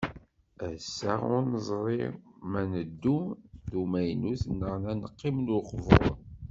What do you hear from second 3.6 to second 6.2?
d umaynut neɣ ad neqqim d uqbur.